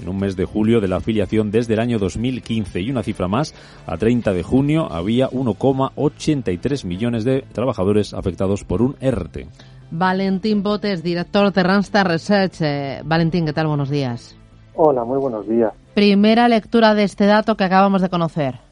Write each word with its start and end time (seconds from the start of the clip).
en 0.00 0.08
un 0.08 0.18
mes 0.18 0.36
de 0.36 0.44
julio 0.44 0.80
de 0.80 0.88
la 0.88 0.96
afiliación 0.96 1.50
desde 1.50 1.74
el 1.74 1.80
año 1.80 1.98
2015 1.98 2.80
y 2.80 2.90
una 2.90 3.02
cifra 3.02 3.28
más, 3.28 3.54
a 3.86 3.96
30 3.96 4.32
de 4.32 4.42
junio 4.42 4.90
había 4.90 5.28
1,83 5.30 6.84
millones 6.84 7.24
de 7.24 7.42
trabajadores 7.52 8.14
afectados 8.14 8.64
por 8.64 8.82
un 8.82 8.96
ERTE. 9.00 9.48
Valentín 9.90 10.62
Botes, 10.62 11.02
director 11.02 11.52
de 11.52 11.62
Randstad 11.62 12.06
Research. 12.06 12.60
Eh, 12.60 13.00
Valentín, 13.04 13.44
¿qué 13.44 13.52
tal? 13.52 13.66
Buenos 13.66 13.90
días. 13.90 14.36
Hola, 14.74 15.04
muy 15.04 15.18
buenos 15.18 15.48
días. 15.48 15.72
Primera 15.94 16.48
lectura 16.48 16.94
de 16.94 17.04
este 17.04 17.26
dato 17.26 17.56
que 17.56 17.64
acabamos 17.64 18.02
de 18.02 18.08
conocer. 18.08 18.69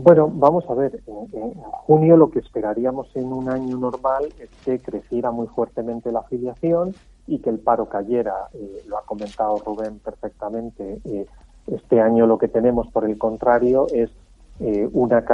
Bueno, 0.00 0.30
vamos 0.32 0.64
a 0.70 0.74
ver, 0.74 1.02
en, 1.08 1.54
junio 1.60 2.16
lo 2.16 2.30
que 2.30 2.38
esperaríamos 2.38 3.08
en 3.16 3.32
un 3.32 3.48
año 3.48 3.76
normal 3.76 4.26
es 4.38 4.48
que 4.64 4.78
creciera 4.78 5.32
muy 5.32 5.48
fuertemente 5.48 6.12
la 6.12 6.20
afiliación 6.20 6.94
y 7.26 7.40
que 7.40 7.50
el 7.50 7.58
paro 7.58 7.88
cayera. 7.88 8.46
Eh, 8.54 8.84
lo 8.86 8.96
ha 8.96 9.02
comentado 9.02 9.60
Rubén 9.66 9.98
perfectamente. 9.98 11.00
Eh, 11.04 11.26
este 11.66 12.00
año 12.00 12.28
lo 12.28 12.38
que 12.38 12.46
tenemos, 12.46 12.86
por 12.92 13.06
el 13.06 13.18
contrario, 13.18 13.88
es 13.92 14.08
eh, 14.60 14.88
una, 14.92 15.24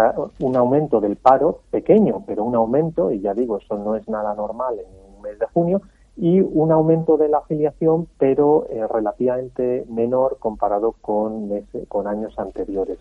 un 0.41 0.57
aumento 0.57 0.99
del 0.99 1.17
paro 1.17 1.61
pequeño, 1.71 2.25
pero 2.27 2.43
un 2.43 2.55
aumento, 2.55 3.13
y 3.13 3.21
ya 3.21 3.35
digo, 3.35 3.59
eso 3.59 3.77
no 3.77 3.97
es 3.97 4.09
nada 4.09 4.35
normal 4.35 4.77
en 4.79 5.15
un 5.15 5.21
mes 5.21 5.39
de 5.39 5.47
junio, 5.53 5.83
y 6.17 6.41
un 6.41 6.73
aumento 6.73 7.19
de 7.19 7.29
la 7.29 7.39
afiliación, 7.39 8.09
pero 8.17 8.67
relativamente 8.91 9.85
menor 9.91 10.39
comparado 10.39 10.93
con 10.93 12.07
años 12.07 12.39
anteriores. 12.39 12.99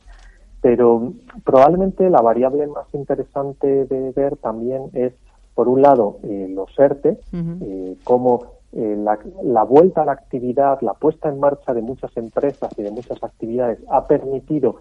Pero 0.64 1.14
probablemente 1.44 2.10
la 2.10 2.22
variable 2.22 2.66
más 2.68 2.88
interesante 2.94 3.86
de 3.86 4.12
ver 4.12 4.38
también 4.38 4.90
es, 4.94 5.14
por 5.54 5.68
un 5.68 5.84
lado, 5.84 6.18
los 6.24 6.80
ERTE, 6.80 7.20
cómo 8.04 8.54
eh, 8.76 8.98
la, 9.44 9.64
vuelta 9.66 10.02
a 10.02 10.06
la 10.06 10.14
actividad, 10.14 10.80
la 10.82 10.96
puesta 10.96 11.30
en 11.30 11.40
marcha 11.40 11.76
de 11.76 11.84
muchas 11.84 12.16
empresas 12.18 12.72
y 12.76 12.82
de 12.82 12.90
muchas 12.90 13.24
actividades 13.24 13.78
ha 13.88 14.08
permitido 14.08 14.78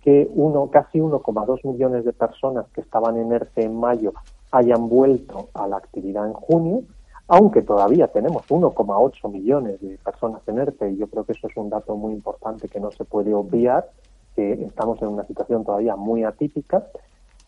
que 0.00 0.30
uno, 0.34 0.70
casi 0.70 0.98
1,2 0.98 1.70
millones 1.70 2.06
de 2.06 2.14
personas 2.14 2.64
que 2.72 2.80
estaban 2.80 3.18
en 3.18 3.32
ERTE 3.32 3.64
en 3.64 3.78
mayo 3.78 4.14
hayan 4.50 4.88
vuelto 4.88 5.48
a 5.52 5.68
la 5.68 5.76
actividad 5.76 6.26
en 6.26 6.32
junio, 6.32 6.84
aunque 7.28 7.60
todavía 7.60 8.08
tenemos 8.08 8.46
1,8 8.46 9.30
millones 9.30 9.78
de 9.82 9.98
personas 9.98 10.40
en 10.46 10.60
ERTE, 10.60 10.92
y 10.92 10.96
yo 10.96 11.06
creo 11.08 11.24
que 11.24 11.32
eso 11.32 11.48
es 11.48 11.56
un 11.58 11.68
dato 11.68 11.96
muy 11.96 12.14
importante 12.14 12.68
que 12.68 12.80
no 12.80 12.92
se 12.92 13.04
puede 13.04 13.34
obviar, 13.34 13.90
que 14.34 14.52
estamos 14.64 15.00
en 15.02 15.08
una 15.08 15.26
situación 15.26 15.64
todavía 15.64 15.96
muy 15.96 16.24
atípica, 16.24 16.86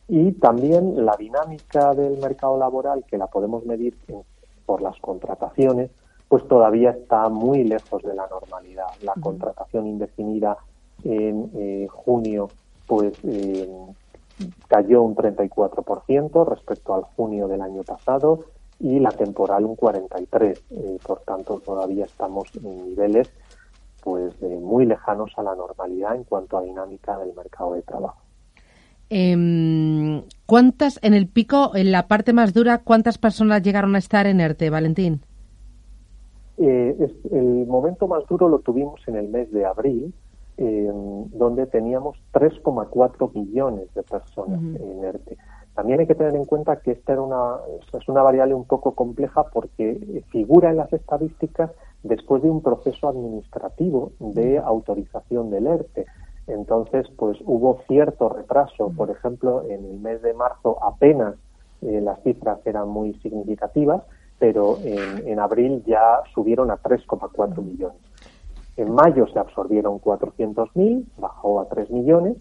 y 0.09 0.33
también 0.33 1.05
la 1.05 1.17
dinámica 1.17 1.93
del 1.95 2.19
mercado 2.19 2.57
laboral, 2.59 3.05
que 3.09 3.19
la 3.19 3.27
podemos 3.27 3.65
medir 3.67 3.97
por 4.65 4.81
las 4.81 4.99
contrataciones, 5.01 5.91
pues 6.29 6.47
todavía 6.47 6.91
está 6.91 7.29
muy 7.29 7.65
lejos 7.65 8.03
de 8.03 8.15
la 8.15 8.27
normalidad. 8.29 8.87
La 9.03 9.15
contratación 9.15 9.87
indefinida 9.87 10.57
en 11.05 11.51
eh, 11.55 11.87
junio 11.91 12.49
pues 12.87 13.15
eh, 13.25 13.69
cayó 14.69 15.03
un 15.03 15.17
34% 15.17 16.49
respecto 16.49 16.95
al 16.95 17.03
junio 17.03 17.49
del 17.49 17.63
año 17.63 17.83
pasado 17.83 18.45
y 18.79 18.99
la 19.01 19.11
temporal 19.11 19.65
un 19.65 19.77
43%. 19.77 20.59
Eh, 20.71 20.99
por 21.05 21.21
tanto, 21.21 21.61
todavía 21.65 22.05
estamos 22.05 22.49
en 22.63 22.89
niveles 22.91 23.31
pues 24.07 24.41
muy 24.41 24.87
lejanos 24.87 25.33
a 25.37 25.43
la 25.43 25.57
normalidad 25.57 26.15
en 26.15 26.23
cuanto 26.23 26.57
a 26.57 26.63
dinámica 26.63 27.19
del 27.19 27.35
mercado 27.35 27.73
de 27.73 27.83
trabajo. 27.83 28.21
Eh, 29.11 30.23
¿Cuántas, 30.47 31.01
en 31.03 31.13
el 31.13 31.27
pico, 31.27 31.73
en 31.75 31.91
la 31.91 32.07
parte 32.07 32.33
más 32.33 32.55
dura, 32.55 32.79
cuántas 32.79 33.19
personas 33.19 33.63
llegaron 33.63 33.97
a 33.97 33.99
estar 33.99 34.29
en 34.29 34.41
ERTE, 34.41 34.71
Valentín? 34.71 35.23
Eh, 36.59 36.97
el 37.33 37.67
momento 37.67 38.07
más 38.07 38.25
duro 38.29 38.49
lo 38.49 38.61
tuvimos 38.61 39.01
en 39.09 39.17
el 39.17 39.27
mes 39.27 39.51
de 39.51 39.67
abril, 39.67 40.15
donde 40.57 41.67
teníamos 41.67 42.17
3,4 42.33 43.35
millones 43.35 43.93
de 43.93 44.05
personas 44.05 44.61
en 44.61 45.05
ERTE. 45.05 45.37
También 45.75 45.99
hay 45.99 46.07
que 46.07 46.15
tener 46.15 46.37
en 46.37 46.45
cuenta 46.45 46.77
que 46.77 46.93
esta 46.93 47.15
era 47.15 47.23
una, 47.23 47.57
es 47.93 48.09
una 48.09 48.23
variable 48.23 48.55
un 48.55 48.67
poco 48.67 48.95
compleja 48.95 49.43
porque 49.53 50.23
figura 50.31 50.71
en 50.71 50.77
las 50.77 50.93
estadísticas 50.93 51.73
después 52.03 52.43
de 52.43 52.51
un 52.51 52.63
proceso 52.63 53.09
administrativo 53.09 54.13
de 54.19 54.59
autorización 54.59 55.51
del 55.51 55.67
ERTE. 55.67 56.07
Entonces, 56.47 57.07
pues 57.17 57.39
hubo 57.45 57.81
cierto 57.89 58.29
retraso. 58.29 58.93
Por 58.97 59.11
ejemplo, 59.11 59.65
en 59.69 59.85
el 59.85 59.99
mes 59.99 60.23
de 60.23 60.33
marzo 60.35 60.83
apenas 60.83 61.35
eh, 61.83 62.01
las 62.01 62.23
cifras 62.23 62.59
eran 62.65 62.89
muy 62.89 63.15
significativas, 63.15 64.03
pero 64.39 64.79
en, 64.83 65.39
abril 65.41 65.83
ya 65.87 66.21
subieron 66.35 66.71
a 66.71 66.77
3,4 66.77 67.63
millones. 67.63 67.99
En 68.77 68.93
mayo 68.93 69.27
se 69.29 69.39
absorbieron 69.39 69.99
400.000, 70.01 71.05
bajó 71.17 71.61
a 71.61 71.69
3 71.69 71.91
millones 71.91 72.37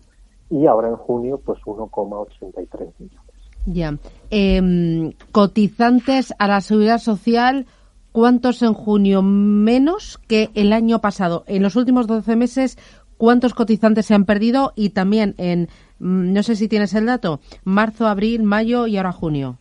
y 0.49 0.65
ahora 0.67 0.89
en 0.89 0.97
junio 0.97 1.39
pues 1.43 1.59
1,83 1.61 2.91
millones. 2.99 3.35
Ya. 3.65 3.97
Em, 4.29 5.13
cotizantes 5.31 6.33
a 6.37 6.47
la 6.47 6.61
seguridad 6.61 6.99
social, 6.99 7.65
¿cuántos 8.15 8.61
en 8.61 8.73
junio 8.73 9.21
menos 9.21 10.17
que 10.29 10.49
el 10.53 10.71
año 10.71 11.01
pasado? 11.01 11.43
En 11.47 11.61
los 11.61 11.75
últimos 11.75 12.07
12 12.07 12.37
meses, 12.37 12.77
cuántos 13.17 13.53
cotizantes 13.53 14.05
se 14.05 14.13
han 14.13 14.23
perdido 14.23 14.71
y 14.73 14.91
también 14.91 15.35
en, 15.37 15.67
mm, 15.99 16.31
no 16.31 16.41
sé 16.41 16.55
si 16.55 16.69
tienes 16.69 16.93
el 16.93 17.07
dato, 17.07 17.41
marzo, 17.65 18.07
abril, 18.07 18.43
mayo 18.43 18.87
y 18.87 18.95
ahora 18.95 19.11
junio. 19.11 19.57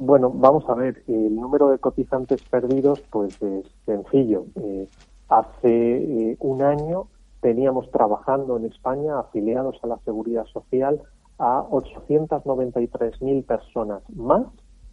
Bueno, 0.00 0.32
vamos 0.34 0.64
a 0.68 0.74
ver, 0.74 1.04
el 1.06 1.36
número 1.36 1.68
de 1.68 1.78
cotizantes 1.78 2.42
perdidos 2.50 3.00
pues 3.10 3.40
es 3.40 3.66
sencillo. 3.86 4.46
Eh, 4.56 4.88
hace 5.28 6.30
eh, 6.32 6.36
un 6.40 6.62
año 6.62 7.06
teníamos 7.40 7.88
trabajando 7.92 8.56
en 8.56 8.64
España 8.64 9.20
afiliados 9.20 9.76
a 9.84 9.86
la 9.86 9.98
Seguridad 9.98 10.46
Social 10.46 11.00
a 11.38 11.62
893.000 11.70 13.44
personas 13.44 14.02
más 14.16 14.46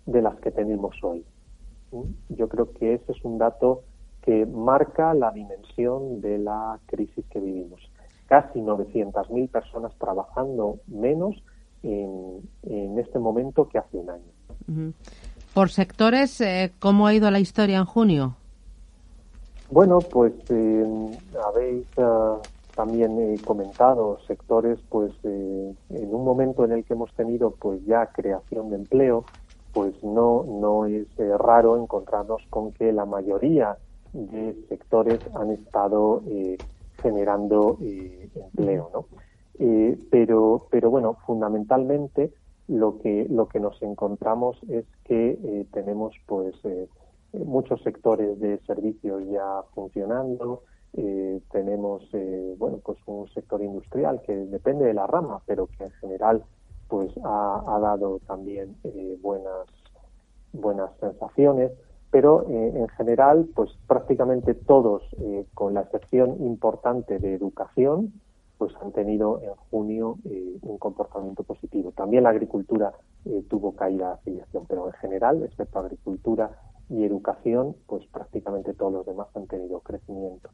de 0.06 0.22
las 0.22 0.36
que 0.36 0.52
tenemos 0.52 0.96
hoy. 1.02 1.26
Yo 2.30 2.50
creo 2.50 2.72
que 2.74 2.96
ese 2.96 3.12
es 3.12 3.24
un 3.24 3.38
dato 3.38 3.84
que 4.22 4.46
marca 4.46 5.14
la 5.14 5.32
dimensión 5.32 6.20
de 6.20 6.40
la 6.40 6.80
crisis 6.88 7.24
que 7.30 7.40
vivimos. 7.40 7.80
Casi 8.28 8.60
900.000 8.60 9.50
personas 9.50 9.94
trabajando 10.00 10.80
menos 10.88 11.36
en, 11.84 12.98
este 12.98 13.20
momento 13.20 13.70
que 13.70 13.78
hace 13.78 13.98
un 13.98 14.10
año. 14.10 14.94
Por 15.54 15.70
sectores, 15.70 16.42
eh, 16.42 16.74
¿cómo 16.80 17.06
ha 17.08 17.14
ido 17.14 17.30
la 17.30 17.40
historia 17.40 17.78
en 17.78 17.86
junio? 17.86 18.36
Bueno, 19.70 20.00
pues 20.00 20.34
eh, 20.50 21.18
habéis 21.46 21.86
ah, 21.98 22.38
también 22.76 23.18
eh, 23.20 23.38
comentado 23.46 24.20
sectores, 24.28 24.80
pues 24.90 25.12
en 25.24 25.76
un 25.90 26.26
momento 26.26 26.66
en 26.66 26.72
el 26.72 26.84
que 26.84 26.94
hemos 26.94 27.14
tenido 27.14 27.52
pues 27.52 27.84
ya 27.86 28.08
creación 28.08 28.70
de 28.70 28.76
empleo, 28.76 29.26
pues 29.76 29.94
no 30.04 30.46
no 30.48 30.86
es 30.86 31.06
raro 31.38 31.76
encontrarnos 31.76 32.42
con 32.50 32.72
que 32.72 32.94
la 32.94 33.06
mayoría 33.06 33.78
de 34.14 34.56
sectores 34.70 35.20
han 35.34 35.52
estado 35.52 36.24
eh, 36.28 36.58
generando 37.02 37.78
eh, 37.82 38.30
empleo, 38.34 38.90
¿no? 38.94 39.06
Eh, 39.60 39.98
pero, 40.10 40.68
pero 40.72 40.90
bueno, 40.90 41.18
fundamentalmente 41.26 42.32
lo 42.70 42.98
que 43.00 43.28
lo 43.30 43.50
que 43.50 43.60
nos 43.60 43.82
encontramos 43.82 44.58
es 44.70 44.86
que 45.04 45.68
tenemos 45.72 46.16
pues 46.26 46.56
muchos 47.34 47.82
sectores 47.84 48.40
de 48.40 48.58
servicios 48.66 49.24
ya 49.30 49.62
funcionando, 49.74 50.64
tenemos 51.52 52.10
bueno 52.58 52.80
pues 52.84 52.98
un 53.06 53.28
sector 53.30 53.62
industrial 53.62 54.22
que 54.26 54.36
depende 54.36 54.86
de 54.86 54.94
la 54.96 55.06
rama, 55.06 55.42
pero 55.46 55.68
que 55.68 55.84
en 55.84 55.92
general 55.92 56.44
pues 56.96 57.12
ha, 57.26 57.78
dado 57.82 58.20
también 58.26 58.78
buenas 59.22 59.68
buenas 60.54 60.90
sensaciones 61.02 61.72
pero 62.16 62.48
eh, 62.48 62.72
en 62.74 62.88
general, 62.88 63.50
pues 63.54 63.72
prácticamente 63.88 64.54
todos, 64.54 65.04
eh, 65.20 65.46
con 65.54 65.74
la 65.74 65.82
excepción 65.82 66.38
importante 66.46 67.20
de 67.20 67.34
educación, 67.34 68.14
pues 68.58 68.74
han 68.82 68.94
tenido 68.94 69.42
en 69.42 69.54
junio 69.70 70.16
eh, 70.24 70.56
un 70.62 70.78
comportamiento 70.78 71.44
positivo. 71.44 71.92
También 71.92 72.24
la 72.24 72.30
agricultura 72.30 72.94
tuvo 73.50 73.76
caída 73.76 74.08
de 74.08 74.14
afiliación, 74.14 74.66
pero 74.66 74.88
en 74.88 74.94
general, 74.94 75.44
excepto 75.44 75.80
agricultura 75.80 76.52
y 76.90 77.04
educación, 77.04 77.76
pues 77.86 78.06
prácticamente 78.06 78.74
todos 78.74 78.94
los 78.94 79.06
demás 79.06 79.28
han 79.36 79.48
tenido 79.48 79.82
crecimiento. 79.82 80.50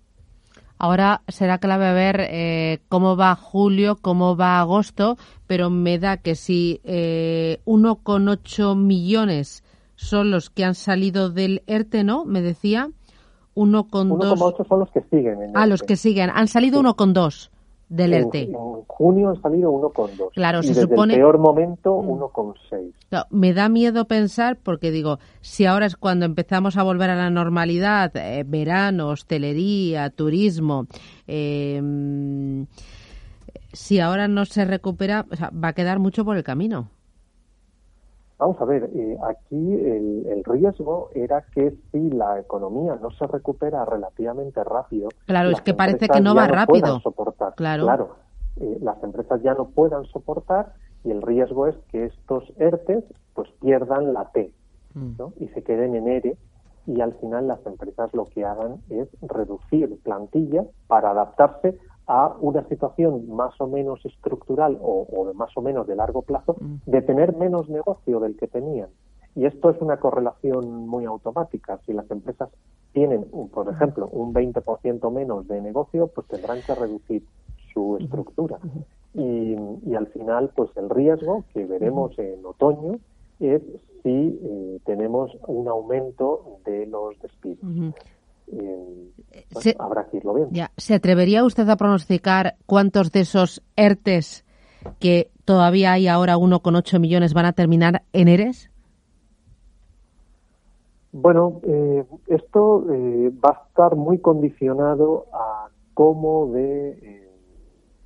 Ahora 0.84 1.22
será 1.28 1.60
clave 1.60 1.94
ver 1.94 2.22
eh, 2.22 2.80
cómo 2.90 3.16
va 3.16 3.36
julio, 3.36 4.00
cómo 4.02 4.36
va 4.36 4.60
agosto, 4.60 5.16
pero 5.46 5.70
me 5.70 6.00
da 6.00 6.18
que 6.18 6.34
si 6.34 6.82
eh, 6.84 7.62
1,8 7.68 8.76
millones 8.76 9.64
son 9.96 10.32
los 10.32 10.50
que 10.50 10.66
han 10.66 10.74
salido 10.74 11.30
del 11.30 11.62
ERTE, 11.68 12.04
¿no? 12.04 12.26
Me 12.26 12.42
decía. 12.42 12.90
1,2. 13.54 14.10
1,8 14.10 14.68
son 14.68 14.80
los 14.80 14.90
que 14.90 15.02
siguen. 15.12 15.44
En 15.44 15.52
ah, 15.56 15.68
los 15.68 15.84
que 15.84 15.96
siguen. 15.96 16.32
Han 16.34 16.48
salido 16.48 16.80
sí. 16.80 16.88
1,2 16.88 17.52
del 17.92 18.14
en, 18.14 18.24
ERTE. 18.24 18.42
En 18.44 18.84
junio 18.88 19.30
han 19.30 19.42
salido 19.42 19.72
1,2. 19.72 20.32
Claro, 20.34 20.60
y 20.60 20.64
se 20.64 20.70
desde 20.70 20.82
supone. 20.84 21.14
el 21.14 21.20
peor 21.20 21.38
momento, 21.38 21.96
1,6. 21.98 22.94
No, 23.12 23.26
me 23.30 23.54
da 23.54 23.68
miedo 23.68 24.06
pensar, 24.06 24.58
porque 24.58 24.92
digo, 24.92 25.20
si 25.42 25.66
ahora 25.66 25.86
es 25.86 25.98
cuando 25.98 26.26
empezamos 26.26 26.78
a 26.78 26.84
volver 26.84 27.10
a 27.10 27.16
la 27.16 27.30
normalidad, 27.30 28.16
eh, 28.16 28.44
verano, 28.48 29.10
hostelería, 29.10 30.10
turismo, 30.10 30.88
eh, 31.28 32.66
si 33.74 34.00
ahora 34.00 34.28
no 34.28 34.46
se 34.46 34.66
recupera, 34.66 35.26
o 35.30 35.36
sea, 35.36 35.52
va 35.52 35.70
a 35.70 35.74
quedar 35.74 36.00
mucho 36.00 36.24
por 36.24 36.38
el 36.38 36.44
camino. 36.44 36.90
Vamos 38.42 38.60
a 38.60 38.66
ver, 38.66 38.90
eh, 38.96 39.18
aquí 39.30 39.74
el, 39.74 40.26
el, 40.28 40.44
riesgo 40.44 41.12
era 41.14 41.46
que 41.54 41.76
si 41.92 42.10
la 42.10 42.40
economía 42.40 42.98
no 43.00 43.12
se 43.12 43.28
recupera 43.28 43.86
relativamente 43.86 44.64
rápido. 44.64 45.10
Claro, 45.28 45.52
es 45.52 45.62
que 45.62 45.76
parece 45.76 46.10
que 46.10 46.20
no 46.22 46.34
va 46.34 46.48
no 46.48 46.56
rápido. 46.56 47.00
Soportar. 47.02 47.54
Claro. 47.56 47.84
claro 47.84 48.16
eh, 48.58 48.78
las 48.82 49.02
empresas 49.04 49.42
ya 49.44 49.54
no 49.54 49.70
puedan 49.70 50.06
soportar 50.06 50.74
y 51.04 51.12
el 51.12 51.22
riesgo 51.22 51.68
es 51.68 51.76
que 51.92 52.06
estos 52.06 52.44
ERTES 52.58 53.04
pues 53.34 53.50
pierdan 53.62 54.14
la 54.14 54.30
T 54.32 54.52
¿no? 54.94 55.34
y 55.40 55.48
se 55.50 55.64
queden 55.64 55.96
en 55.96 56.08
ERE 56.08 56.36
y 56.86 57.00
al 57.00 57.14
final 57.14 57.48
las 57.48 57.66
empresas 57.66 58.14
lo 58.14 58.26
que 58.26 58.44
hagan 58.44 58.82
es 58.90 59.08
reducir 59.22 59.98
plantilla 60.04 60.66
para 60.88 61.12
adaptarse 61.12 61.78
a 62.08 62.36
una 62.40 62.68
situación 62.68 63.30
más 63.30 63.60
o 63.60 63.68
menos 63.68 64.06
estructural 64.06 64.78
o, 64.82 65.08
o 65.12 65.34
más 65.34 65.56
o 65.56 65.62
menos 65.62 65.88
de 65.88 65.96
largo 65.96 66.22
plazo 66.24 66.56
de 66.86 67.02
tener 67.02 67.36
menos 67.36 67.70
negocio 67.70 68.20
del 68.20 68.36
que 68.38 68.48
tenían. 68.48 68.90
Y 69.36 69.46
esto 69.46 69.70
es 69.70 69.82
una 69.82 69.98
correlación 69.98 70.88
muy 70.88 71.06
automática. 71.06 71.80
Si 71.86 71.94
las 71.94 72.10
empresas 72.12 72.50
tienen, 72.92 73.26
por 73.54 73.70
ejemplo, 73.70 74.10
un 74.12 74.34
20% 74.34 75.12
menos 75.12 75.48
de 75.48 75.62
negocio, 75.62 76.08
pues 76.08 76.28
tendrán 76.28 76.62
que 76.62 76.76
reducir 76.76 77.24
su 77.74 77.98
estructura. 77.98 78.60
Y, 79.14 79.56
y, 79.86 79.96
al 79.96 80.08
final, 80.08 80.52
pues 80.56 80.70
el 80.76 80.90
riesgo 80.90 81.46
que 81.54 81.66
veremos 81.66 82.18
en 82.20 82.46
otoño 82.46 83.00
es 83.40 83.62
si 84.04 84.40
eh, 84.44 84.80
tenemos 84.86 85.32
un 85.48 85.68
aumento 85.68 86.60
de 86.66 86.86
los 86.88 87.20
despidos. 87.22 87.94
Eh, 88.52 89.12
bueno, 89.52 89.62
se, 89.62 89.76
habrá 89.80 90.06
que 90.08 90.18
irlo 90.18 90.34
viendo. 90.34 90.54
Ya. 90.54 90.72
¿Se 90.78 90.94
atrevería 90.96 91.44
usted 91.44 91.68
a 91.70 91.76
pronosticar 91.76 92.56
cuántos 92.66 93.12
de 93.12 93.22
esos 93.22 93.64
ERTES 93.76 94.46
que 95.00 95.32
todavía 95.46 95.94
hay 95.94 96.08
ahora 96.08 96.38
1,8 96.38 97.00
millones 97.00 97.34
van 97.34 97.46
a 97.46 97.54
terminar 97.54 98.04
en 98.14 98.28
ERES? 98.28 98.72
Bueno, 101.14 101.60
eh, 101.64 102.06
esto 102.28 102.86
eh, 102.90 103.32
va 103.44 103.50
a 103.50 103.68
estar 103.68 103.96
muy 103.98 104.20
condicionado 104.20 105.26
a 105.34 105.68
cómo 105.94 106.48
de, 106.54 106.92
eh, 106.92 107.30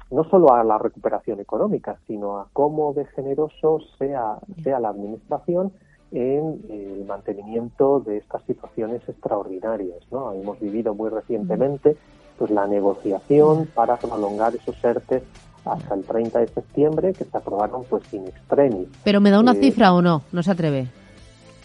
no 0.09 0.23
solo 0.23 0.53
a 0.53 0.63
la 0.63 0.79
recuperación 0.79 1.39
económica, 1.39 1.99
sino 2.07 2.39
a 2.39 2.47
cómo 2.51 2.93
de 2.93 3.05
generoso 3.05 3.79
sea, 3.99 4.39
sea 4.63 4.79
la 4.79 4.89
administración 4.89 5.71
en 6.11 6.61
el 6.69 7.05
mantenimiento 7.05 7.99
de 7.99 8.17
estas 8.17 8.43
situaciones 8.43 9.01
extraordinarias. 9.07 9.99
¿no? 10.11 10.33
Hemos 10.33 10.59
vivido 10.59 10.93
muy 10.93 11.09
recientemente 11.09 11.97
pues 12.37 12.51
la 12.51 12.67
negociación 12.67 13.67
para 13.73 13.97
prolongar 13.97 14.55
esos 14.55 14.81
ERTES 14.83 15.23
hasta 15.65 15.95
el 15.95 16.03
30 16.03 16.39
de 16.39 16.47
septiembre, 16.47 17.13
que 17.13 17.23
se 17.25 17.37
aprobaron 17.37 17.83
pues 17.89 18.03
sin 18.09 18.27
extremis. 18.27 18.87
Pero 19.03 19.19
me 19.19 19.31
da 19.31 19.39
una 19.39 19.55
cifra 19.55 19.93
o 19.93 20.01
no, 20.01 20.21
no 20.31 20.43
se 20.43 20.51
atreve. 20.51 20.87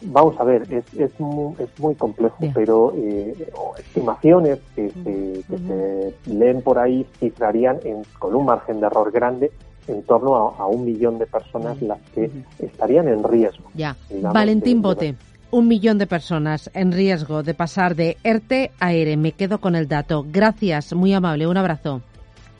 Vamos 0.03 0.41
a 0.41 0.45
ver, 0.45 0.63
es, 0.73 0.95
es, 0.95 1.21
muy, 1.21 1.55
es 1.59 1.69
muy 1.79 1.95
complejo, 1.95 2.37
Bien. 2.39 2.55
pero 2.55 2.95
eh, 2.97 3.53
estimaciones 3.79 4.59
que, 4.75 4.89
se, 4.89 5.03
que 5.03 5.45
uh 5.51 5.57
-huh. 5.57 6.15
se 6.25 6.31
leen 6.35 6.63
por 6.63 6.79
ahí 6.79 7.07
cifrarían 7.19 7.79
en, 7.85 8.03
con 8.19 8.35
un 8.35 8.47
margen 8.47 8.81
de 8.81 8.87
error 8.87 9.13
grande 9.13 9.53
en 9.91 10.03
torno 10.03 10.37
a, 10.37 10.63
a 10.63 10.67
un 10.67 10.85
millón 10.85 11.19
de 11.19 11.27
personas 11.27 11.81
las 11.83 12.01
que 12.15 12.31
estarían 12.59 13.09
en 13.09 13.23
riesgo. 13.23 13.71
Ya. 13.75 13.97
Digamos, 14.09 14.35
Valentín 14.35 14.79
de, 14.79 14.89
Bote. 14.89 15.15
Un 15.51 15.67
millón 15.67 15.99
de 15.99 16.07
personas 16.07 16.71
en 16.75 16.93
riesgo 16.93 17.43
de 17.43 17.55
pasar 17.55 17.97
de 17.97 18.17
ERTE 18.23 18.71
a 18.79 18.93
ERE. 18.93 19.17
Me 19.17 19.33
quedo 19.33 19.61
con 19.61 19.75
el 19.75 19.89
dato. 19.89 20.25
Gracias, 20.31 20.93
muy 20.93 21.13
amable. 21.13 21.47
Un 21.47 21.57
abrazo. 21.57 22.03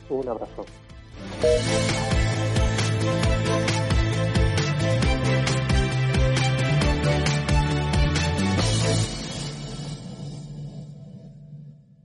Un 0.09 0.27
abrazo. 0.27 0.65